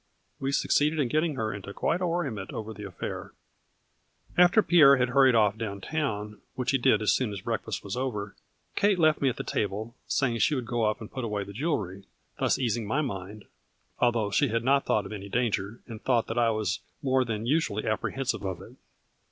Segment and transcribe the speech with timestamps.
[0.39, 3.33] We succeeded in getting her into quite a worriment over the affair."
[4.45, 7.95] After Pierre had hurried off down town, which he did as soon as breakfast was
[7.95, 8.35] over,
[8.75, 11.53] Kate left me at the table, saying she would go up and put away the
[11.53, 12.03] jewelry,
[12.39, 13.45] thus easing my mind,
[13.99, 17.45] although she had not thought of any danger, and thought that I was more than
[17.45, 18.77] usually apprehensive of it.